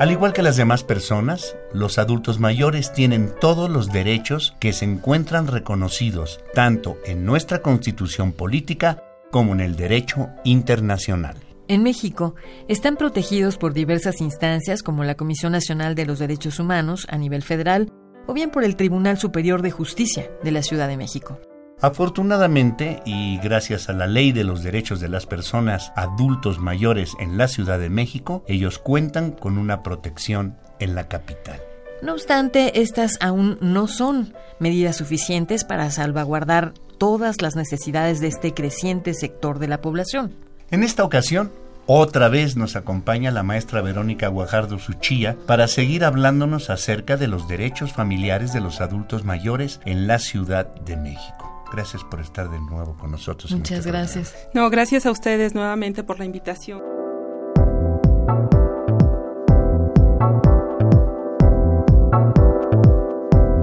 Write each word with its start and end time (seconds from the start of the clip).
Al 0.00 0.10
igual 0.10 0.32
que 0.32 0.40
las 0.40 0.56
demás 0.56 0.82
personas, 0.82 1.58
los 1.74 1.98
adultos 1.98 2.40
mayores 2.40 2.90
tienen 2.94 3.34
todos 3.38 3.68
los 3.68 3.92
derechos 3.92 4.56
que 4.58 4.72
se 4.72 4.86
encuentran 4.86 5.46
reconocidos 5.46 6.40
tanto 6.54 6.96
en 7.04 7.26
nuestra 7.26 7.60
constitución 7.60 8.32
política 8.32 9.04
como 9.30 9.52
en 9.52 9.60
el 9.60 9.76
derecho 9.76 10.30
internacional. 10.42 11.36
En 11.68 11.82
México 11.82 12.34
están 12.66 12.96
protegidos 12.96 13.58
por 13.58 13.74
diversas 13.74 14.22
instancias 14.22 14.82
como 14.82 15.04
la 15.04 15.16
Comisión 15.16 15.52
Nacional 15.52 15.94
de 15.94 16.06
los 16.06 16.18
Derechos 16.18 16.58
Humanos 16.58 17.06
a 17.10 17.18
nivel 17.18 17.42
federal 17.42 17.92
o 18.26 18.32
bien 18.32 18.48
por 18.48 18.64
el 18.64 18.76
Tribunal 18.76 19.18
Superior 19.18 19.60
de 19.60 19.70
Justicia 19.70 20.30
de 20.42 20.50
la 20.50 20.62
Ciudad 20.62 20.88
de 20.88 20.96
México. 20.96 21.38
Afortunadamente, 21.82 23.00
y 23.06 23.38
gracias 23.38 23.88
a 23.88 23.94
la 23.94 24.06
ley 24.06 24.32
de 24.32 24.44
los 24.44 24.62
derechos 24.62 25.00
de 25.00 25.08
las 25.08 25.26
personas 25.26 25.92
adultos 25.96 26.58
mayores 26.58 27.14
en 27.18 27.38
la 27.38 27.48
Ciudad 27.48 27.78
de 27.78 27.88
México, 27.88 28.44
ellos 28.48 28.78
cuentan 28.78 29.30
con 29.30 29.56
una 29.56 29.82
protección 29.82 30.56
en 30.78 30.94
la 30.94 31.08
capital. 31.08 31.60
No 32.02 32.12
obstante, 32.12 32.80
estas 32.80 33.18
aún 33.20 33.58
no 33.60 33.86
son 33.86 34.34
medidas 34.58 34.96
suficientes 34.96 35.64
para 35.64 35.90
salvaguardar 35.90 36.74
todas 36.98 37.40
las 37.40 37.56
necesidades 37.56 38.20
de 38.20 38.28
este 38.28 38.52
creciente 38.52 39.14
sector 39.14 39.58
de 39.58 39.68
la 39.68 39.80
población. 39.80 40.34
En 40.70 40.82
esta 40.82 41.04
ocasión, 41.04 41.50
otra 41.86 42.28
vez 42.28 42.56
nos 42.56 42.76
acompaña 42.76 43.30
la 43.30 43.42
maestra 43.42 43.80
Verónica 43.80 44.28
Guajardo 44.28 44.78
Suchía 44.78 45.36
para 45.46 45.66
seguir 45.66 46.04
hablándonos 46.04 46.70
acerca 46.70 47.16
de 47.16 47.26
los 47.26 47.48
derechos 47.48 47.92
familiares 47.92 48.52
de 48.52 48.60
los 48.60 48.80
adultos 48.80 49.24
mayores 49.24 49.80
en 49.84 50.06
la 50.06 50.18
Ciudad 50.18 50.66
de 50.86 50.96
México. 50.96 51.49
Gracias 51.72 52.02
por 52.04 52.20
estar 52.20 52.50
de 52.50 52.60
nuevo 52.60 52.96
con 52.96 53.10
nosotros. 53.10 53.52
Muchas 53.52 53.78
este 53.78 53.90
gracias. 53.90 54.34
No, 54.54 54.68
gracias 54.70 55.06
a 55.06 55.10
ustedes 55.10 55.54
nuevamente 55.54 56.02
por 56.02 56.18
la 56.18 56.24
invitación. 56.24 56.82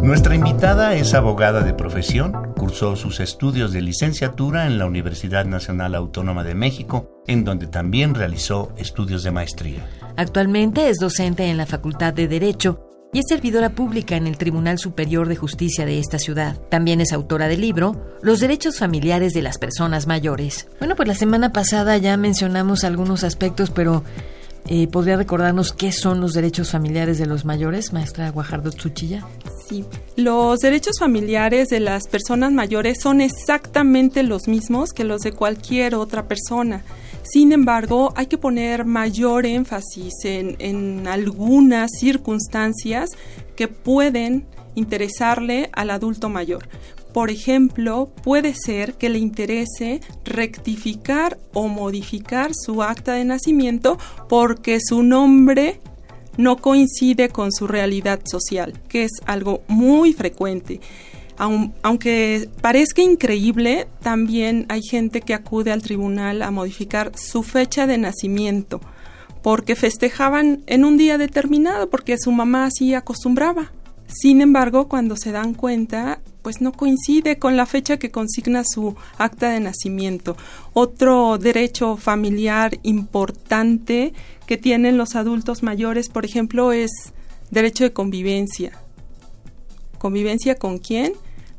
Nuestra 0.02 0.35
invitada 0.35 0.95
es 0.95 1.13
abogada 1.13 1.63
de 1.63 1.73
profesión, 1.73 2.53
cursó 2.58 2.95
sus 2.95 3.19
estudios 3.19 3.73
de 3.73 3.81
licenciatura 3.81 4.66
en 4.66 4.78
la 4.78 4.85
Universidad 4.85 5.44
Nacional 5.44 5.95
Autónoma 5.95 6.45
de 6.45 6.55
México, 6.55 7.22
en 7.28 7.44
donde 7.44 7.67
también 7.67 8.16
realizó 8.16 8.72
estudios 8.78 9.23
de 9.23 9.31
maestría. 9.31 9.85
Actualmente 10.16 10.88
es 10.88 11.00
docente 11.00 11.47
en 11.47 11.58
la 11.58 11.66
Facultad 11.66 12.13
de 12.13 12.30
Derecho 12.30 12.87
y 13.18 13.20
es 13.20 13.26
servidora 13.30 13.72
pública 13.72 14.16
en 14.16 14.28
el 14.28 14.38
Tribunal 14.38 14.78
Superior 14.78 15.28
de 15.28 15.36
Justicia 15.36 15.88
de 15.88 15.98
esta 15.98 16.20
ciudad. 16.20 16.56
También 16.70 17.02
es 17.02 17.14
autora 17.14 17.48
del 17.48 17.62
libro 17.62 18.16
Los 18.22 18.40
derechos 18.42 18.78
familiares 18.78 19.34
de 19.34 19.42
las 19.42 19.58
personas 19.58 20.06
mayores. 20.06 20.68
Bueno, 20.78 20.96
pues 20.96 21.08
la 21.08 21.16
semana 21.16 21.52
pasada 21.52 21.98
ya 21.98 22.16
mencionamos 22.16 22.84
algunos 22.84 23.24
aspectos, 23.24 23.72
pero 23.72 24.04
eh, 24.68 24.88
¿podría 24.88 25.18
recordarnos 25.18 25.74
qué 25.74 25.92
son 25.92 26.22
los 26.22 26.34
derechos 26.34 26.70
familiares 26.70 27.18
de 27.18 27.26
los 27.26 27.44
mayores, 27.44 27.92
maestra 27.92 28.30
Guajardo 28.30 28.70
Tsuchilla? 28.70 29.26
Sí, 29.68 29.84
los 30.16 30.59
derechos 30.59 31.00
familiares 31.00 31.70
de 31.70 31.80
las 31.80 32.08
personas 32.08 32.52
mayores 32.52 33.00
son 33.02 33.22
exactamente 33.22 34.22
los 34.22 34.47
mismos 34.47 34.94
que 34.94 35.06
los 35.06 35.22
de 35.22 35.31
cualquier 35.31 35.96
otra 35.96 36.28
persona. 36.28 36.84
Sin 37.30 37.52
embargo, 37.52 38.14
hay 38.16 38.28
que 38.28 38.38
poner 38.38 38.86
mayor 38.86 39.46
énfasis 39.46 40.14
en, 40.24 41.08
algunas 41.08 41.92
circunstancias 42.00 43.10
que 43.56 43.68
pueden 43.68 44.46
interesarle 44.76 45.70
al 45.74 45.90
adulto 45.90 46.30
mayor. 46.30 46.70
Por 47.14 47.30
ejemplo, 47.30 48.12
puede 48.24 48.54
ser 48.54 48.94
que 48.94 49.10
le 49.10 49.20
interese 49.20 50.00
rectificar 50.24 51.38
o 51.54 51.68
modificar 51.68 52.52
su 52.54 52.82
acta 52.82 53.14
de 53.14 53.26
nacimiento 53.26 53.98
porque 54.30 54.80
su 54.80 55.04
nombre 55.04 55.82
no 56.38 56.58
coincide 56.58 57.30
con 57.30 57.52
su 57.52 57.68
realidad 57.68 58.22
social, 58.24 58.80
que 58.88 59.04
es 59.04 59.12
algo 59.26 59.64
muy 59.68 60.14
frecuente 60.14 60.80
aunque 61.38 62.50
parezca 62.62 63.02
increíble, 63.02 63.88
también 64.02 64.66
hay 64.70 64.81
gente 64.81 65.22
que 65.22 65.34
acude 65.34 65.72
al 65.72 65.81
tribunal 65.81 66.42
a 66.42 66.52
modificar 66.52 67.12
su 67.18 67.44
fecha 67.44 67.88
de 67.88 67.98
nacimiento 67.98 68.81
porque 69.47 69.76
festejaban 69.76 70.64
en 70.68 70.84
un 70.84 70.97
día 70.97 71.18
determinado, 71.18 71.90
porque 71.90 72.18
su 72.18 72.34
mamá 72.34 72.66
así 72.66 72.94
acostumbraba. 72.94 73.72
Sin 74.08 74.42
embargo, 74.42 74.90
cuando 74.90 75.16
se 75.16 75.31
dan 75.31 75.53
cuenta, 75.53 76.20
pues 76.42 76.59
no 76.59 76.74
coincide 76.74 77.40
con 77.40 77.56
la 77.56 77.66
fecha 77.66 77.97
que 77.97 78.12
consigna 78.12 78.64
su 78.66 78.96
acta 79.18 79.50
de 79.50 79.62
nacimiento. 79.62 80.36
Otro 80.74 81.38
derecho 81.38 81.96
familiar 81.97 82.78
importante 82.84 84.14
que 84.46 84.58
tienen 84.58 84.97
los 84.97 85.16
adultos 85.16 85.64
mayores, 85.64 86.09
por 86.09 86.26
ejemplo, 86.26 86.74
es 86.74 86.92
derecho 87.50 87.84
de 87.84 87.94
convivencia. 87.94 88.74
¿Convivencia 89.97 90.56
con 90.56 90.78
quién? 90.78 91.14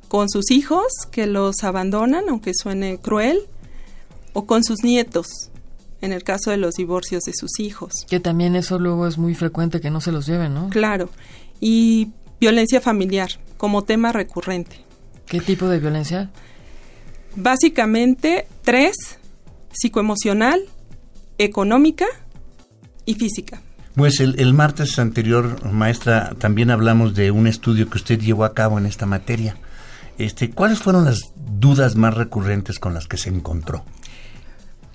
Con 0.08 0.28
sus 0.28 0.50
hijos 0.50 0.86
que 1.10 1.26
los 1.26 1.62
abandonan, 1.62 2.28
aunque 2.28 2.52
suene 2.54 2.98
cruel, 2.98 3.42
o 4.32 4.46
con 4.46 4.64
sus 4.64 4.82
nietos, 4.82 5.50
en 6.00 6.12
el 6.12 6.22
caso 6.22 6.50
de 6.50 6.56
los 6.56 6.74
divorcios 6.74 7.24
de 7.24 7.32
sus 7.34 7.60
hijos. 7.60 7.92
Que 8.08 8.20
también 8.20 8.56
eso 8.56 8.78
luego 8.78 9.06
es 9.06 9.18
muy 9.18 9.34
frecuente 9.34 9.80
que 9.80 9.90
no 9.90 10.00
se 10.00 10.12
los 10.12 10.26
lleven, 10.26 10.54
¿no? 10.54 10.70
Claro. 10.70 11.10
Y 11.60 12.08
violencia 12.40 12.80
familiar 12.80 13.30
como 13.56 13.82
tema 13.82 14.12
recurrente. 14.12 14.84
¿Qué 15.26 15.40
tipo 15.40 15.68
de 15.68 15.78
violencia? 15.78 16.30
Básicamente 17.36 18.46
tres, 18.62 19.18
psicoemocional, 19.72 20.60
económica 21.36 22.06
y 23.04 23.14
física. 23.14 23.60
Pues 23.94 24.20
el, 24.20 24.38
el, 24.38 24.54
martes 24.54 24.98
anterior, 24.98 25.64
maestra, 25.70 26.34
también 26.38 26.70
hablamos 26.70 27.14
de 27.14 27.32
un 27.32 27.48
estudio 27.48 27.90
que 27.90 27.98
usted 27.98 28.20
llevó 28.20 28.44
a 28.44 28.54
cabo 28.54 28.78
en 28.78 28.86
esta 28.86 29.06
materia. 29.06 29.56
Este, 30.18 30.50
¿Cuáles 30.50 30.80
fueron 30.80 31.04
las 31.04 31.32
dudas 31.36 31.94
más 31.94 32.14
recurrentes 32.14 32.78
con 32.78 32.92
las 32.92 33.06
que 33.06 33.16
se 33.16 33.30
encontró? 33.30 33.84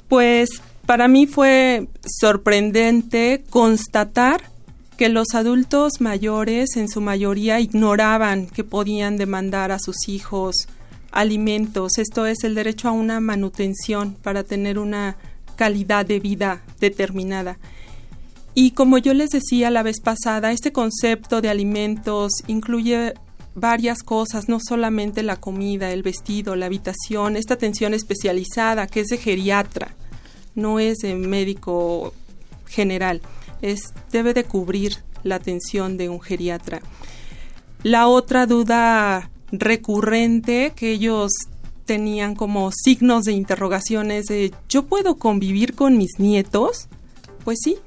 Pues 0.10 0.50
para 0.86 1.08
mí 1.08 1.28
fue 1.28 1.88
sorprendente 2.06 3.44
constatar 3.50 4.52
que 4.98 5.10
los 5.10 5.34
adultos 5.34 5.94
mayores 6.02 6.76
en 6.76 6.90
su 6.90 7.02
mayoría 7.02 7.60
ignoraban 7.60 8.48
que 8.48 8.64
podían 8.64 9.18
demandar 9.18 9.72
a 9.72 9.80
sus 9.80 10.08
hijos 10.08 10.68
alimentos, 11.12 11.98
esto 11.98 12.26
es 12.26 12.44
el 12.44 12.56
derecho 12.56 12.90
a 12.90 12.92
una 12.92 13.20
manutención 13.20 14.16
para 14.16 14.44
tener 14.44 14.80
una 14.80 15.18
calidad 15.56 16.06
de 16.06 16.20
vida 16.20 16.64
determinada. 16.80 17.60
Y 18.56 18.72
como 18.72 18.98
yo 18.98 19.14
les 19.14 19.30
decía 19.30 19.70
la 19.70 19.84
vez 19.84 20.00
pasada, 20.00 20.52
este 20.52 20.72
concepto 20.72 21.42
de 21.42 21.50
alimentos 21.50 22.32
incluye 22.48 23.14
varias 23.56 24.04
cosas, 24.04 24.50
no 24.50 24.60
solamente 24.60 25.24
la 25.24 25.38
comida, 25.38 25.92
el 25.92 26.04
vestido, 26.04 26.56
la 26.56 26.66
habitación, 26.66 27.36
esta 27.36 27.54
atención 27.54 27.94
especializada 27.94 28.88
que 28.88 29.02
es 29.02 29.08
de 29.08 29.18
geriatra, 29.18 29.96
no 30.56 30.80
es 30.80 31.00
de 31.00 31.16
médico 31.16 32.14
general, 32.68 33.22
es, 33.62 33.94
debe 34.12 34.34
de 34.34 34.44
cubrir 34.44 34.98
la 35.24 35.36
atención 35.36 35.98
de 35.98 36.10
un 36.10 36.22
geriatra. 36.22 36.82
La 37.84 38.08
otra 38.08 38.46
duda 38.46 39.30
recurrente 39.52 40.74
que 40.76 40.92
ellos 40.92 41.32
tenían 41.86 42.36
como 42.36 42.72
signos 42.72 43.26
de 43.26 43.34
interrogaciones 43.34 44.26
de 44.26 44.54
¿yo 44.70 44.86
puedo 44.86 45.18
convivir 45.18 45.76
con 45.76 45.98
mis 45.98 46.18
nietos? 46.18 46.88
Pues 47.44 47.60
sí, 47.62 47.78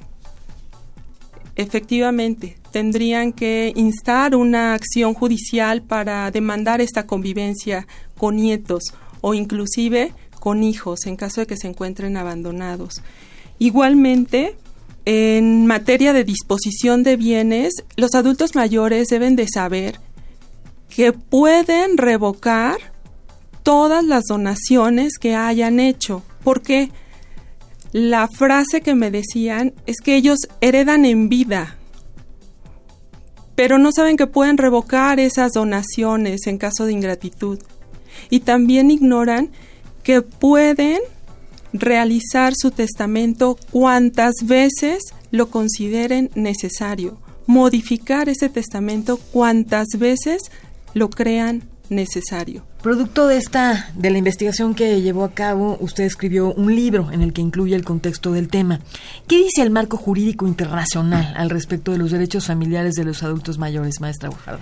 efectivamente, 1.56 2.58
tendrían 2.76 3.32
que 3.32 3.72
instar 3.74 4.36
una 4.36 4.74
acción 4.74 5.14
judicial 5.14 5.80
para 5.80 6.30
demandar 6.30 6.82
esta 6.82 7.06
convivencia 7.06 7.86
con 8.18 8.36
nietos 8.36 8.82
o 9.22 9.32
inclusive 9.32 10.12
con 10.40 10.62
hijos 10.62 11.06
en 11.06 11.16
caso 11.16 11.40
de 11.40 11.46
que 11.46 11.56
se 11.56 11.68
encuentren 11.68 12.18
abandonados. 12.18 13.00
Igualmente, 13.58 14.56
en 15.06 15.66
materia 15.66 16.12
de 16.12 16.24
disposición 16.24 17.02
de 17.02 17.16
bienes, 17.16 17.72
los 17.96 18.14
adultos 18.14 18.54
mayores 18.54 19.08
deben 19.08 19.36
de 19.36 19.48
saber 19.48 19.98
que 20.94 21.14
pueden 21.14 21.96
revocar 21.96 22.76
todas 23.62 24.04
las 24.04 24.24
donaciones 24.24 25.16
que 25.16 25.34
hayan 25.34 25.80
hecho. 25.80 26.22
¿Por 26.44 26.60
qué? 26.60 26.90
la 27.92 28.28
frase 28.28 28.82
que 28.82 28.94
me 28.94 29.10
decían 29.10 29.72
es 29.86 30.02
que 30.04 30.16
ellos 30.16 30.40
heredan 30.60 31.06
en 31.06 31.30
vida, 31.30 31.75
pero 33.56 33.78
no 33.78 33.90
saben 33.90 34.16
que 34.16 34.28
pueden 34.28 34.58
revocar 34.58 35.18
esas 35.18 35.52
donaciones 35.52 36.46
en 36.46 36.58
caso 36.58 36.84
de 36.84 36.92
ingratitud. 36.92 37.58
Y 38.30 38.40
también 38.40 38.90
ignoran 38.90 39.50
que 40.02 40.22
pueden 40.22 41.00
realizar 41.72 42.52
su 42.56 42.70
testamento 42.70 43.58
cuantas 43.72 44.34
veces 44.44 45.02
lo 45.30 45.50
consideren 45.50 46.30
necesario, 46.34 47.18
modificar 47.46 48.28
ese 48.28 48.48
testamento 48.48 49.16
cuantas 49.16 49.88
veces 49.98 50.42
lo 50.94 51.10
crean 51.10 51.64
necesario. 51.88 52.64
Producto 52.86 53.26
de 53.26 53.36
esta 53.36 53.90
de 53.96 54.10
la 54.10 54.18
investigación 54.18 54.72
que 54.76 55.02
llevó 55.02 55.24
a 55.24 55.32
cabo, 55.32 55.76
usted 55.80 56.04
escribió 56.04 56.54
un 56.54 56.72
libro 56.76 57.10
en 57.10 57.20
el 57.20 57.32
que 57.32 57.40
incluye 57.40 57.74
el 57.74 57.82
contexto 57.82 58.30
del 58.30 58.46
tema. 58.46 58.78
¿Qué 59.26 59.38
dice 59.38 59.62
el 59.62 59.70
marco 59.70 59.96
jurídico 59.96 60.46
internacional 60.46 61.34
al 61.36 61.50
respecto 61.50 61.90
de 61.90 61.98
los 61.98 62.12
derechos 62.12 62.46
familiares 62.46 62.94
de 62.94 63.02
los 63.02 63.24
adultos 63.24 63.58
mayores, 63.58 64.00
maestra 64.00 64.28
Guajardo? 64.28 64.60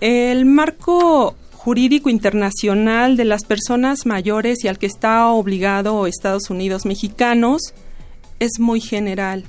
El 0.00 0.46
marco 0.46 1.34
jurídico 1.54 2.08
internacional 2.08 3.16
de 3.16 3.24
las 3.24 3.44
personas 3.44 4.06
mayores 4.06 4.62
y 4.62 4.68
al 4.68 4.78
que 4.78 4.86
está 4.86 5.26
obligado 5.26 6.06
Estados 6.06 6.50
Unidos 6.50 6.86
mexicanos 6.86 7.74
es 8.38 8.60
muy 8.60 8.80
general. 8.80 9.42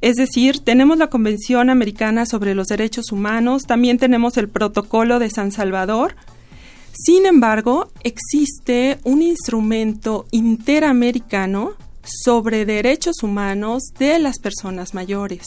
Es 0.00 0.16
decir, 0.16 0.58
tenemos 0.58 0.98
la 0.98 1.06
Convención 1.06 1.70
Americana 1.70 2.26
sobre 2.26 2.56
los 2.56 2.66
Derechos 2.66 3.12
Humanos, 3.12 3.62
también 3.62 3.98
tenemos 3.98 4.38
el 4.38 4.48
Protocolo 4.48 5.20
de 5.20 5.30
San 5.30 5.52
Salvador. 5.52 6.16
Sin 6.94 7.26
embargo, 7.26 7.90
existe 8.04 9.00
un 9.02 9.20
instrumento 9.20 10.26
interamericano 10.30 11.72
sobre 12.04 12.64
derechos 12.64 13.24
humanos 13.24 13.82
de 13.98 14.20
las 14.20 14.38
personas 14.38 14.94
mayores. 14.94 15.44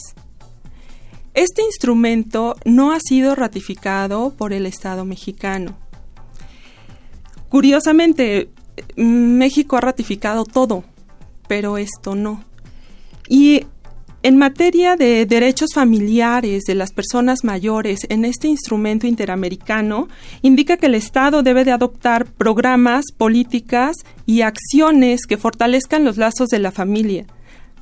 Este 1.34 1.62
instrumento 1.62 2.56
no 2.66 2.92
ha 2.92 3.00
sido 3.00 3.34
ratificado 3.34 4.34
por 4.36 4.52
el 4.52 4.66
Estado 4.66 5.06
mexicano. 5.06 5.78
Curiosamente, 7.48 8.50
México 8.98 9.78
ha 9.78 9.82
ratificado 9.82 10.44
todo, 10.44 10.84
pero 11.48 11.78
esto 11.78 12.14
no. 12.14 12.44
Y 13.30 13.68
en 14.28 14.36
materia 14.36 14.98
de 14.98 15.26
derechos 15.26 15.70
familiares 15.74 16.66
de 16.66 16.76
las 16.76 16.92
personas 16.92 17.46
mayores 17.46 18.02
en 18.10 18.26
este 18.26 18.50
instrumento 18.50 19.08
interamericano, 19.08 20.10
indica 20.42 20.76
que 20.76 20.88
el 20.88 20.96
Estado 20.96 21.44
debe 21.44 21.64
de 21.64 21.72
adoptar 21.72 22.26
programas, 22.26 23.06
políticas 23.18 23.96
y 24.26 24.42
acciones 24.42 25.22
que 25.26 25.38
fortalezcan 25.38 26.04
los 26.04 26.18
lazos 26.18 26.50
de 26.50 26.60
la 26.60 26.74
familia, 26.74 27.26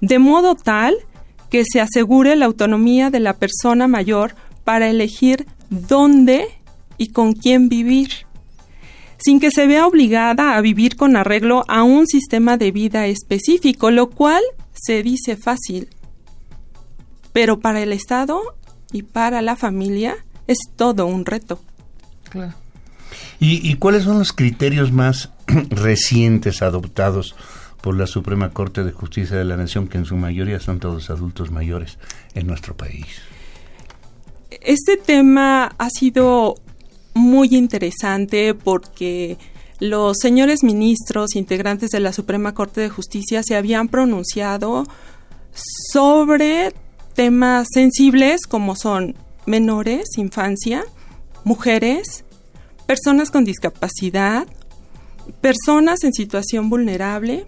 de 0.01 0.19
modo 0.19 0.53
tal 0.53 0.93
que 1.49 1.63
se 1.65 1.81
asegure 1.81 2.35
la 2.35 2.45
autonomía 2.45 3.09
de 3.09 3.21
la 3.21 3.33
persona 3.33 3.87
mayor 3.87 4.35
para 4.63 4.87
elegir 4.87 5.47
dónde 5.71 6.45
y 6.99 7.07
con 7.07 7.33
quién 7.33 7.69
vivir 7.69 8.09
sin 9.17 9.39
que 9.39 9.49
se 9.49 9.65
vea 9.65 9.87
obligada 9.87 10.55
a 10.55 10.61
vivir 10.61 10.95
con 10.95 11.15
arreglo 11.15 11.63
a 11.67 11.81
un 11.81 12.05
sistema 12.05 12.57
de 12.57 12.71
vida 12.71 13.07
específico, 13.07 13.89
lo 13.89 14.11
cual 14.11 14.43
se 14.73 15.01
dice 15.01 15.35
fácil. 15.37 15.87
Pero 17.35 17.59
para 17.59 17.83
el 17.83 17.91
Estado 17.91 18.55
y 18.93 19.03
para 19.03 19.41
la 19.41 19.57
familia 19.57 20.15
es 20.47 20.57
todo 20.77 21.05
un 21.05 21.25
reto. 21.25 21.59
Claro. 22.29 22.53
¿Y, 23.41 23.69
¿Y, 23.69 23.75
cuáles 23.75 24.03
son 24.03 24.19
los 24.19 24.31
criterios 24.31 24.93
más 24.93 25.31
recientes 25.69 26.61
adoptados 26.61 27.35
por 27.81 27.97
la 27.97 28.07
Suprema 28.07 28.51
Corte 28.51 28.85
de 28.85 28.93
Justicia 28.93 29.35
de 29.35 29.43
la 29.43 29.57
Nación, 29.57 29.89
que 29.89 29.97
en 29.97 30.05
su 30.05 30.15
mayoría 30.15 30.61
son 30.61 30.79
todos 30.79 31.09
adultos 31.09 31.51
mayores 31.51 31.99
en 32.35 32.47
nuestro 32.47 32.77
país? 32.77 33.05
Este 34.49 34.95
tema 34.95 35.75
ha 35.77 35.89
sido 35.89 36.55
muy 37.15 37.53
interesante 37.53 38.53
porque 38.53 39.37
los 39.81 40.19
señores 40.21 40.63
ministros 40.63 41.35
integrantes 41.35 41.89
de 41.89 41.99
la 41.99 42.13
Suprema 42.13 42.53
Corte 42.53 42.79
de 42.79 42.87
Justicia 42.87 43.43
se 43.43 43.57
habían 43.57 43.89
pronunciado 43.89 44.85
sobre 45.91 46.71
temas 47.15 47.67
sensibles 47.73 48.45
como 48.45 48.75
son 48.75 49.15
menores, 49.45 50.17
infancia, 50.17 50.83
mujeres, 51.43 52.25
personas 52.85 53.31
con 53.31 53.45
discapacidad, 53.45 54.45
personas 55.41 56.03
en 56.03 56.13
situación 56.13 56.69
vulnerable, 56.69 57.45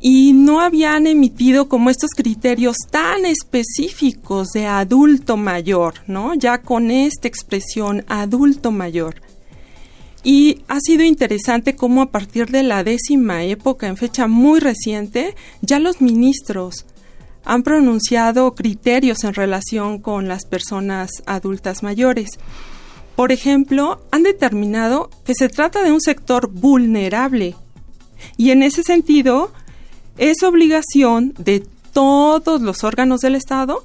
y 0.00 0.34
no 0.34 0.60
habían 0.60 1.06
emitido 1.06 1.68
como 1.68 1.90
estos 1.90 2.10
criterios 2.10 2.76
tan 2.90 3.24
específicos 3.24 4.48
de 4.48 4.66
adulto 4.66 5.36
mayor, 5.36 5.94
¿no? 6.06 6.34
Ya 6.34 6.58
con 6.58 6.90
esta 6.90 7.26
expresión 7.28 8.04
adulto 8.06 8.70
mayor. 8.70 9.22
Y 10.22 10.62
ha 10.68 10.80
sido 10.80 11.02
interesante 11.02 11.76
cómo 11.76 12.02
a 12.02 12.10
partir 12.10 12.50
de 12.50 12.62
la 12.62 12.84
décima 12.84 13.44
época, 13.44 13.86
en 13.86 13.96
fecha 13.96 14.26
muy 14.26 14.60
reciente, 14.60 15.34
ya 15.60 15.78
los 15.78 16.00
ministros 16.00 16.84
han 17.46 17.62
pronunciado 17.62 18.54
criterios 18.54 19.24
en 19.24 19.32
relación 19.32 20.00
con 20.00 20.28
las 20.28 20.44
personas 20.44 21.10
adultas 21.26 21.82
mayores. 21.82 22.30
Por 23.14 23.32
ejemplo, 23.32 24.02
han 24.10 24.24
determinado 24.24 25.08
que 25.24 25.34
se 25.34 25.48
trata 25.48 25.82
de 25.82 25.92
un 25.92 26.00
sector 26.00 26.50
vulnerable 26.50 27.54
y 28.36 28.50
en 28.50 28.62
ese 28.62 28.82
sentido 28.82 29.52
es 30.18 30.42
obligación 30.42 31.34
de 31.38 31.66
todos 31.92 32.60
los 32.60 32.84
órganos 32.84 33.20
del 33.20 33.36
Estado 33.36 33.82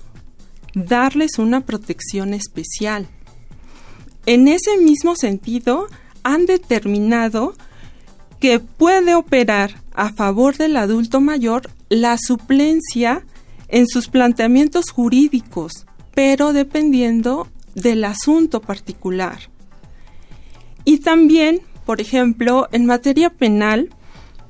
darles 0.73 1.37
una 1.37 1.61
protección 1.61 2.33
especial. 2.33 3.07
En 4.25 4.47
ese 4.47 4.77
mismo 4.77 5.15
sentido, 5.15 5.87
han 6.23 6.45
determinado 6.45 7.53
que 8.39 8.59
puede 8.59 9.13
operar 9.13 9.81
a 9.93 10.11
favor 10.11 10.57
del 10.57 10.77
adulto 10.77 11.21
mayor 11.21 11.69
la 11.89 12.17
suplencia 12.17 13.23
en 13.71 13.88
sus 13.88 14.07
planteamientos 14.07 14.91
jurídicos, 14.91 15.88
pero 16.13 16.53
dependiendo 16.53 17.47
del 17.73 18.03
asunto 18.03 18.62
particular. 18.62 19.39
Y 20.85 21.00
también, 21.00 21.62
por 21.85 22.01
ejemplo, 22.01 22.68
en 22.71 22.85
materia 22.85 23.29
penal, 23.29 23.89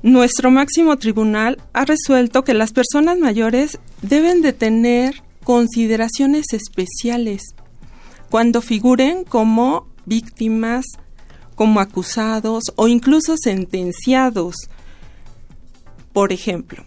nuestro 0.02 0.50
máximo 0.50 0.96
tribunal 0.98 1.62
ha 1.72 1.84
resuelto 1.84 2.42
que 2.42 2.54
las 2.54 2.72
personas 2.72 3.18
mayores 3.18 3.78
deben 4.02 4.42
de 4.42 4.52
tener 4.52 5.22
consideraciones 5.44 6.46
especiales 6.52 7.42
cuando 8.30 8.60
figuren 8.62 9.24
como 9.24 9.86
víctimas, 10.06 10.84
como 11.54 11.80
acusados 11.80 12.64
o 12.76 12.88
incluso 12.88 13.36
sentenciados. 13.36 14.56
Por 16.12 16.32
ejemplo. 16.32 16.84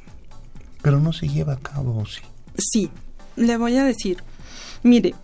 Pero 0.86 1.00
no 1.00 1.14
se 1.14 1.28
lleva 1.28 1.54
a 1.54 1.58
cabo, 1.58 2.06
sí. 2.06 2.22
Sí, 2.60 2.92
le 3.36 3.58
voy 3.58 3.76
a 3.76 3.84
decir. 3.84 4.18
Mire, 4.84 5.16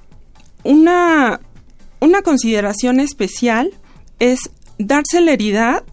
una, 0.64 1.40
una 2.00 2.24
consideración 2.24 3.00
especial 3.00 3.72
es 4.18 4.50
dar 4.80 5.04
celeridad 5.08 5.84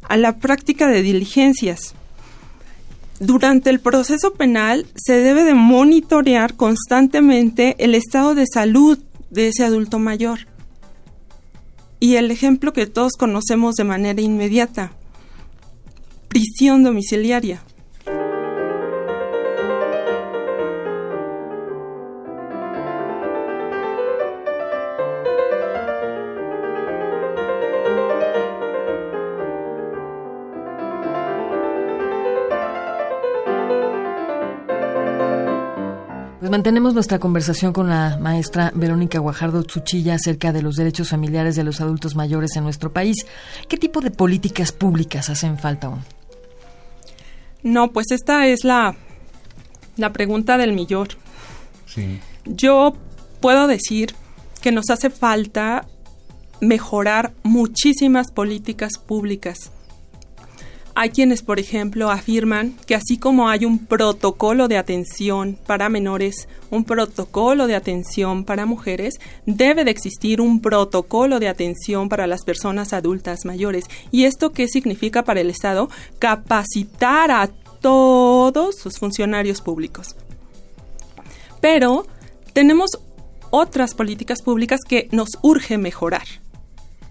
a 0.00 0.16
la 0.16 0.38
práctica 0.38 0.88
de 0.88 1.02
diligencias. 1.02 1.94
Durante 3.20 3.68
el 3.68 3.80
proceso 3.80 4.32
penal 4.32 4.86
se 4.94 5.18
debe 5.18 5.44
de 5.44 5.52
monitorear 5.52 6.54
constantemente 6.54 7.76
el 7.80 7.94
estado 7.94 8.34
de 8.34 8.46
salud 8.50 8.98
de 9.28 9.48
ese 9.48 9.62
adulto 9.62 9.98
mayor. 9.98 10.46
Y 12.00 12.14
el 12.14 12.30
ejemplo 12.30 12.72
que 12.72 12.86
todos 12.86 13.12
conocemos 13.18 13.74
de 13.74 13.84
manera 13.84 14.22
inmediata, 14.22 14.92
prisión 16.28 16.82
domiciliaria. 16.82 17.62
Pues 36.48 36.56
mantenemos 36.56 36.94
nuestra 36.94 37.18
conversación 37.18 37.74
con 37.74 37.90
la 37.90 38.16
maestra 38.16 38.72
Verónica 38.74 39.18
Guajardo 39.18 39.62
Tsuchilla 39.64 40.14
acerca 40.14 40.50
de 40.50 40.62
los 40.62 40.76
derechos 40.76 41.10
familiares 41.10 41.56
de 41.56 41.62
los 41.62 41.82
adultos 41.82 42.16
mayores 42.16 42.56
en 42.56 42.64
nuestro 42.64 42.90
país. 42.90 43.26
¿Qué 43.68 43.76
tipo 43.76 44.00
de 44.00 44.10
políticas 44.10 44.72
públicas 44.72 45.28
hacen 45.28 45.58
falta 45.58 45.88
aún? 45.88 46.00
No, 47.62 47.92
pues 47.92 48.06
esta 48.12 48.46
es 48.46 48.64
la, 48.64 48.96
la 49.98 50.14
pregunta 50.14 50.56
del 50.56 50.72
millón. 50.72 51.08
Sí. 51.84 52.18
Yo 52.46 52.94
puedo 53.40 53.66
decir 53.66 54.14
que 54.62 54.72
nos 54.72 54.88
hace 54.88 55.10
falta 55.10 55.86
mejorar 56.62 57.34
muchísimas 57.42 58.30
políticas 58.30 58.92
públicas. 58.96 59.70
Hay 61.00 61.10
quienes, 61.10 61.42
por 61.42 61.60
ejemplo, 61.60 62.10
afirman 62.10 62.74
que 62.84 62.96
así 62.96 63.18
como 63.18 63.48
hay 63.48 63.64
un 63.64 63.86
protocolo 63.86 64.66
de 64.66 64.78
atención 64.78 65.56
para 65.64 65.88
menores, 65.88 66.48
un 66.72 66.82
protocolo 66.82 67.68
de 67.68 67.76
atención 67.76 68.42
para 68.42 68.66
mujeres, 68.66 69.20
debe 69.46 69.84
de 69.84 69.92
existir 69.92 70.40
un 70.40 70.60
protocolo 70.60 71.38
de 71.38 71.46
atención 71.46 72.08
para 72.08 72.26
las 72.26 72.42
personas 72.42 72.92
adultas 72.92 73.44
mayores. 73.44 73.84
¿Y 74.10 74.24
esto 74.24 74.50
qué 74.50 74.66
significa 74.66 75.22
para 75.22 75.40
el 75.40 75.50
Estado? 75.50 75.88
Capacitar 76.18 77.30
a 77.30 77.46
todos 77.80 78.74
sus 78.74 78.98
funcionarios 78.98 79.60
públicos. 79.60 80.16
Pero 81.60 82.08
tenemos 82.54 82.98
otras 83.50 83.94
políticas 83.94 84.42
públicas 84.42 84.80
que 84.80 85.08
nos 85.12 85.28
urge 85.42 85.78
mejorar. 85.78 86.26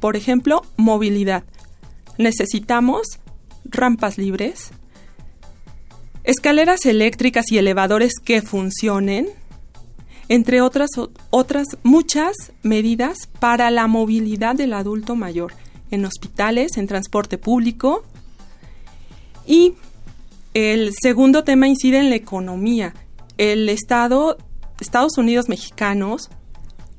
Por 0.01 0.17
ejemplo, 0.17 0.63
movilidad. 0.75 1.45
Necesitamos 2.17 3.19
rampas 3.71 4.17
libres, 4.17 4.71
escaleras 6.23 6.85
eléctricas 6.85 7.51
y 7.51 7.57
elevadores 7.57 8.13
que 8.23 8.41
funcionen, 8.41 9.27
entre 10.29 10.61
otras, 10.61 10.89
otras 11.29 11.67
muchas 11.83 12.35
medidas 12.63 13.29
para 13.39 13.71
la 13.71 13.87
movilidad 13.87 14.55
del 14.55 14.73
adulto 14.73 15.15
mayor 15.15 15.53
en 15.89 16.05
hospitales, 16.05 16.77
en 16.77 16.87
transporte 16.87 17.37
público. 17.37 18.03
Y 19.45 19.75
el 20.53 20.93
segundo 21.01 21.43
tema 21.43 21.67
incide 21.67 21.99
en 21.99 22.09
la 22.09 22.15
economía. 22.15 22.93
El 23.37 23.69
Estado, 23.69 24.37
Estados 24.81 25.17
Unidos 25.17 25.47
mexicanos, 25.47 26.29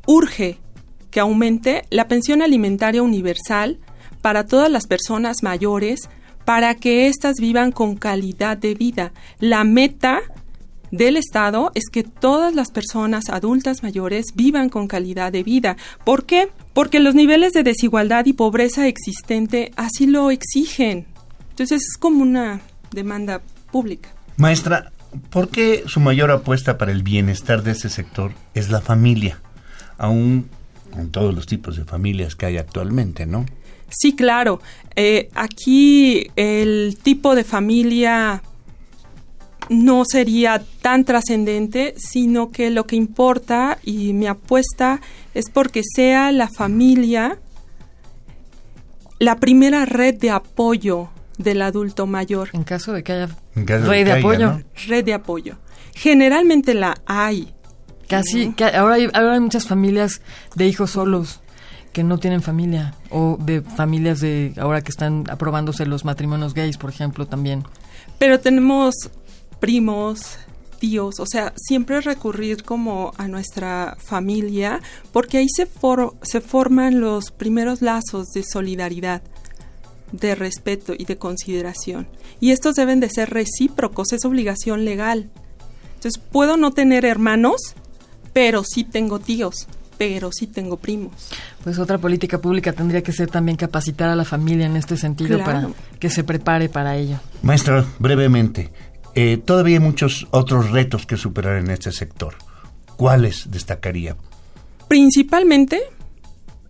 urge 0.07 0.59
que 1.11 1.21
aumente 1.21 1.85
la 1.91 2.09
pensión 2.09 2.41
alimentaria 2.41 3.03
universal 3.03 3.79
para 4.23 4.47
todas 4.47 4.71
las 4.71 4.87
personas 4.87 5.43
mayores 5.43 6.09
para 6.49 6.75
que 6.77 7.09
éstas 7.09 7.35
vivan 7.41 7.73
con 7.73 7.97
calidad 7.97 8.57
de 8.57 8.73
vida. 8.73 9.13
La 9.39 9.65
meta 9.65 10.23
del 10.91 11.19
Estado 11.19 11.73
es 11.75 11.91
que 11.93 12.05
todas 12.05 12.55
las 12.55 12.71
personas 12.71 13.29
adultas 13.29 13.83
mayores 13.83 14.29
vivan 14.35 14.71
con 14.71 14.89
calidad 14.89 15.31
de 15.31 15.43
vida. 15.43 15.77
¿Por 16.07 16.25
qué? 16.25 16.49
Porque 16.73 17.01
los 17.01 17.15
niveles 17.15 17.53
de 17.53 17.65
desigualdad 17.65 18.25
y 18.25 18.33
pobreza 18.33 18.89
existente 18.89 19.73
así 19.77 20.07
lo 20.07 20.31
exigen. 20.31 21.05
Entonces 21.51 21.83
es 21.83 21.99
como 21.99 22.23
una 22.23 22.63
demanda 22.93 23.43
pública. 23.71 24.09
Maestra, 24.39 24.91
¿por 25.29 25.51
qué 25.51 25.85
su 25.87 26.01
mayor 26.01 26.31
apuesta 26.31 26.79
para 26.79 26.93
el 26.93 27.03
bienestar 27.03 27.63
de 27.63 27.73
este 27.73 27.91
sector 27.91 28.33
es 28.55 28.71
la 28.71 28.81
familia? 28.81 29.39
Aún 29.99 30.49
con 30.93 31.11
todos 31.11 31.35
los 31.35 31.45
tipos 31.45 31.77
de 31.77 31.85
familias 31.85 32.37
que 32.37 32.47
hay 32.47 32.57
actualmente, 32.57 33.27
¿no? 33.27 33.45
Sí, 33.89 34.15
claro. 34.15 34.61
Eh, 34.97 35.29
aquí 35.35 36.29
el 36.37 36.99
tipo 37.03 37.35
de 37.35 37.45
familia 37.45 38.43
no 39.69 40.05
sería 40.05 40.63
tan 40.81 41.05
trascendente, 41.05 41.95
sino 41.97 42.51
que 42.51 42.71
lo 42.71 42.87
que 42.87 42.97
importa 42.97 43.79
y 43.85 44.13
mi 44.13 44.27
apuesta 44.27 45.01
es 45.35 45.51
porque 45.51 45.83
sea 45.85 46.33
la 46.33 46.49
familia 46.49 47.39
la 49.19 49.37
primera 49.37 49.85
red 49.85 50.15
de 50.15 50.31
apoyo 50.31 51.09
del 51.39 51.63
adulto 51.63 52.07
mayor. 52.07 52.51
En 52.53 52.65
caso 52.65 52.93
de 52.93 53.03
que 53.03 53.13
haya 53.13 53.29
red 53.55 54.05
de, 54.05 54.13
apoyo. 54.13 54.61
Red 54.87 55.05
de 55.05 55.15
apoyo. 55.15 55.57
Generalmente 55.95 56.75
la 56.75 56.97
hay. 57.07 57.53
Casi, 58.09 58.55
ahora, 58.75 58.95
hay, 58.95 59.09
ahora 59.13 59.35
hay 59.35 59.41
muchas 59.41 59.67
familias 59.67 60.23
de 60.55 60.67
hijos 60.67 60.93
solos 60.93 61.41
que 61.93 62.03
no 62.03 62.19
tienen 62.19 62.43
familia 62.43 62.95
o 63.11 63.37
de 63.41 63.63
familias 63.63 64.21
de 64.21 64.53
ahora 64.59 64.83
que 64.83 64.91
están 64.91 65.25
aprobándose 65.31 65.87
los 65.87 66.05
matrimonios 66.05 66.55
gays, 66.55 66.77
por 66.77 66.91
ejemplo, 66.91 67.27
también. 67.27 67.65
Pero 68.19 68.41
tenemos 68.41 68.95
primos, 69.61 70.39
tíos, 70.79 71.19
o 71.19 71.27
sea, 71.27 71.53
siempre 71.57 72.01
recurrir 72.01 72.63
como 72.63 73.13
a 73.17 73.29
nuestra 73.29 73.97
familia 73.99 74.81
porque 75.13 75.39
ahí 75.39 75.49
se, 75.49 75.69
se 76.23 76.41
forman 76.41 77.01
los 77.01 77.31
primeros 77.31 77.83
lazos 77.83 78.29
de 78.29 78.45
solidaridad 78.45 79.23
de 80.13 80.35
respeto 80.35 80.95
y 80.97 81.05
de 81.05 81.19
consideración. 81.19 82.09
Y 82.41 82.53
estos 82.53 82.77
deben 82.77 83.01
de 83.01 83.11
ser 83.11 83.31
recíprocos, 83.31 84.13
es 84.13 84.25
obligación 84.25 84.85
legal. 84.85 85.31
Entonces, 85.97 86.19
puedo 86.19 86.57
no 86.57 86.71
tener 86.71 87.05
hermanos, 87.05 87.75
pero 88.33 88.63
sí 88.65 88.85
tengo 88.85 89.19
tíos 89.19 89.67
pero 89.99 90.31
sí 90.33 90.47
tengo 90.47 90.77
primos. 90.77 91.13
Pues 91.63 91.79
otra 91.79 91.99
política 91.99 92.41
pública 92.41 92.73
tendría 92.73 93.03
que 93.03 93.13
ser 93.13 93.29
también 93.29 93.57
capacitar 93.57 94.09
a 94.09 94.17
la 94.17 94.25
familia 94.25 94.67
en 94.67 94.77
este 94.77 94.97
sentido 94.97 95.41
para 95.41 95.69
que 95.99 96.09
se 96.09 96.25
prepare 96.25 96.69
para 96.69 96.97
ello. 96.97 97.19
Maestra, 97.43 97.85
brevemente, 97.99 98.71
eh, 99.15 99.37
todavía 99.37 99.79
hay 99.79 99.85
muchos 99.85 100.29
otros 100.31 100.71
retos 100.71 101.05
que 101.05 101.17
superar 101.17 101.59
en 101.59 101.71
este 101.71 101.91
sector. 101.91 102.37
¿Cuáles 102.97 103.51
destacaría? 103.51 104.17
Principalmente, 104.87 105.81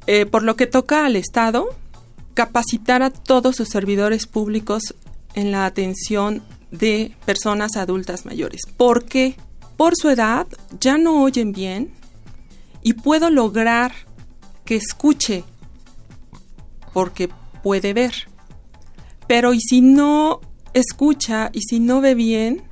eh, 0.06 0.26
por 0.26 0.42
lo 0.42 0.56
que 0.56 0.66
toca 0.66 1.04
al 1.04 1.14
Estado, 1.14 1.68
capacitar 2.34 3.02
a 3.02 3.10
todos 3.10 3.56
sus 3.56 3.68
servidores 3.68 4.26
públicos 4.26 4.94
en 5.34 5.52
la 5.52 5.66
atención 5.66 6.42
de 6.70 7.14
personas 7.24 7.76
adultas 7.76 8.24
mayores. 8.24 8.62
¿Por 8.76 9.04
qué? 9.04 9.36
Por 9.76 9.94
su 9.96 10.08
edad 10.08 10.46
ya 10.80 10.98
no 10.98 11.22
oyen 11.22 11.52
bien, 11.52 11.92
y 12.82 12.94
puedo 12.94 13.30
lograr 13.30 13.92
que 14.64 14.76
escuche 14.76 15.44
porque 16.92 17.28
puede 17.62 17.92
ver. 17.92 18.12
Pero 19.26 19.54
y 19.54 19.60
si 19.60 19.80
no 19.80 20.40
escucha 20.74 21.50
y 21.52 21.62
si 21.62 21.80
no 21.80 22.00
ve 22.00 22.14
bien, 22.14 22.62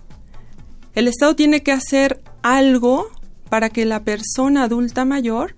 el 0.95 1.09
Estado 1.09 1.37
tiene 1.37 1.63
que 1.63 1.73
hacer 1.73 2.23
algo 2.43 3.09
para 3.49 3.71
que 3.71 3.85
la 3.85 4.03
persona 4.03 4.65
adulta 4.65 5.05
mayor 5.05 5.55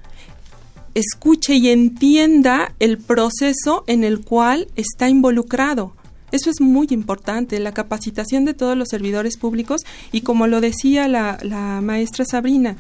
escuche 0.95 1.55
y 1.55 1.69
entienda 1.69 2.75
el 2.81 2.99
proceso 2.99 3.85
en 3.87 4.05
el 4.05 4.25
cual 4.25 4.69
está 4.77 5.09
involucrado. 5.09 5.95
Eso 6.31 6.51
es 6.51 6.61
muy 6.61 6.89
importante, 6.91 7.59
la 7.59 7.73
capacitación 7.73 8.45
de 8.45 8.53
todos 8.53 8.77
los 8.77 8.89
servidores 8.89 9.39
públicos 9.39 9.83
y 10.13 10.21
como 10.21 10.47
lo 10.47 10.61
decía 10.61 11.09
la, 11.09 11.39
la 11.43 11.81
maestra 11.81 12.25
Sabrina, 12.25 12.77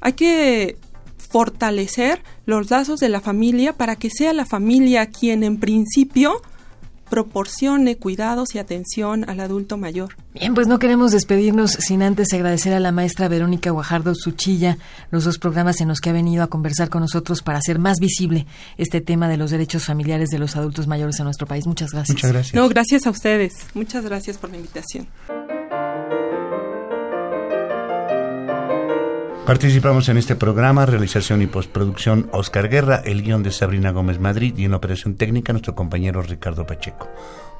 hay 0.00 0.12
que 0.14 0.76
fortalecer 1.16 2.22
los 2.46 2.70
lazos 2.70 3.00
de 3.00 3.08
la 3.08 3.20
familia 3.20 3.72
para 3.72 3.96
que 3.96 4.10
sea 4.10 4.32
la 4.32 4.46
familia 4.46 5.06
quien 5.06 5.42
en 5.42 5.58
principio 5.58 6.40
proporcione 7.08 7.96
cuidados 7.96 8.54
y 8.54 8.58
atención 8.58 9.28
al 9.28 9.40
adulto 9.40 9.76
mayor. 9.76 10.16
Bien, 10.34 10.54
pues 10.54 10.66
no 10.66 10.78
queremos 10.78 11.12
despedirnos 11.12 11.72
sin 11.72 12.02
antes 12.02 12.32
agradecer 12.32 12.72
a 12.72 12.80
la 12.80 12.92
maestra 12.92 13.28
Verónica 13.28 13.70
Guajardo 13.70 14.14
Suchilla 14.14 14.78
los 15.10 15.24
dos 15.24 15.38
programas 15.38 15.80
en 15.80 15.88
los 15.88 16.00
que 16.00 16.10
ha 16.10 16.12
venido 16.12 16.42
a 16.42 16.48
conversar 16.48 16.88
con 16.88 17.02
nosotros 17.02 17.42
para 17.42 17.58
hacer 17.58 17.78
más 17.78 17.98
visible 18.00 18.46
este 18.76 19.00
tema 19.00 19.28
de 19.28 19.36
los 19.36 19.50
derechos 19.50 19.84
familiares 19.84 20.30
de 20.30 20.38
los 20.38 20.56
adultos 20.56 20.86
mayores 20.86 21.18
en 21.18 21.24
nuestro 21.24 21.46
país. 21.46 21.66
Muchas 21.66 21.92
gracias. 21.92 22.16
Muchas 22.16 22.32
gracias. 22.32 22.54
No, 22.54 22.68
gracias 22.68 23.06
a 23.06 23.10
ustedes. 23.10 23.54
Muchas 23.74 24.04
gracias 24.04 24.36
por 24.36 24.50
la 24.50 24.56
invitación. 24.56 25.06
Participamos 29.46 30.08
en 30.08 30.16
este 30.16 30.34
programa, 30.34 30.86
realización 30.86 31.40
y 31.40 31.46
postproducción 31.46 32.28
Oscar 32.32 32.68
Guerra, 32.68 33.00
el 33.04 33.22
guion 33.22 33.44
de 33.44 33.52
Sabrina 33.52 33.92
Gómez 33.92 34.18
Madrid 34.18 34.52
y 34.56 34.64
en 34.64 34.74
operación 34.74 35.14
técnica 35.14 35.52
nuestro 35.52 35.76
compañero 35.76 36.20
Ricardo 36.20 36.66
Pacheco. 36.66 37.08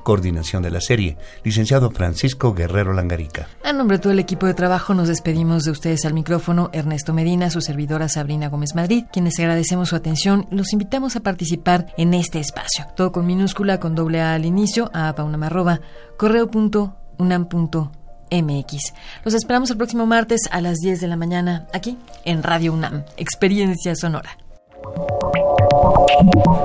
Coordinación 0.02 0.64
de 0.64 0.73
la 0.73 0.81
serie, 0.81 1.16
licenciado 1.45 1.93
Francisco 1.93 2.55
Guerrero 2.55 2.93
Langarica. 2.93 3.47
A 3.62 3.73
nombre 3.73 3.99
de 3.99 4.02
todo 4.02 4.12
el 4.12 4.19
equipo 4.19 4.47
de 4.47 4.55
trabajo 4.55 4.95
nos 4.95 5.07
despedimos 5.07 5.62
de 5.62 5.71
ustedes 5.71 6.05
al 6.05 6.12
micrófono 6.12 6.71
Ernesto 6.73 7.14
Medina, 7.14 7.50
su 7.50 7.61
servidora 7.61 8.09
Sabrina 8.09 8.49
Gómez 8.49 8.75
Madrid, 8.75 9.05
quienes 9.12 9.38
agradecemos 9.38 9.90
su 9.90 9.95
atención 9.95 10.49
los 10.50 10.73
invitamos 10.73 11.14
a 11.14 11.21
participar 11.21 11.87
en 11.97 12.14
este 12.14 12.40
espacio. 12.40 12.87
Todo 12.97 13.12
con 13.12 13.26
minúscula, 13.26 13.78
con 13.78 13.95
doble 13.95 14.21
A 14.21 14.35
al 14.35 14.45
inicio, 14.45 14.90
a 14.93 15.14
paunamarroba, 15.14 15.81
correo.unam.com 16.16 18.06
MX. 18.30 18.92
Los 19.25 19.35
esperamos 19.35 19.71
el 19.71 19.76
próximo 19.76 20.06
martes 20.06 20.42
a 20.50 20.61
las 20.61 20.78
10 20.78 21.00
de 21.00 21.09
la 21.09 21.16
mañana 21.16 21.66
aquí 21.73 21.97
en 22.25 22.42
Radio 22.42 22.73
UNAM, 22.73 23.04
Experiencia 23.16 23.95
Sonora. 23.95 24.38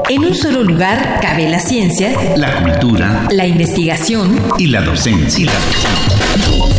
En 0.09 0.25
un 0.25 0.35
solo 0.35 0.63
lugar 0.63 1.19
cabe 1.21 1.49
la 1.49 1.59
ciencia, 1.59 2.11
la 2.35 2.61
cultura, 2.61 3.27
la 3.31 3.47
investigación 3.47 4.39
y 4.57 4.67
la 4.67 4.81
docencia. 4.81 5.49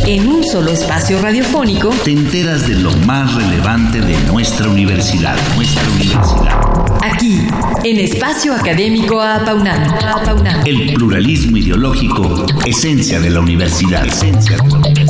En 0.05 0.27
un 0.27 0.43
solo 0.43 0.71
espacio 0.71 1.21
radiofónico 1.21 1.89
te 2.03 2.11
enteras 2.11 2.67
de 2.67 2.75
lo 2.75 2.91
más 3.07 3.33
relevante 3.33 4.01
de 4.01 4.17
nuestra 4.31 4.67
universidad, 4.67 5.35
nuestra 5.55 5.83
universidad. 5.95 6.82
Aquí, 7.03 7.45
en 7.83 7.99
Espacio 7.99 8.53
Académico 8.53 9.21
Apaunam. 9.21 9.83
El 10.65 10.93
pluralismo 10.93 11.57
ideológico, 11.57 12.45
esencia 12.65 13.19
de 13.19 13.29
la 13.29 13.41
universidad. 13.41 14.07
Esencia 14.07 14.55
de 14.55 14.69
la 14.69 14.77
universidad. 14.77 15.02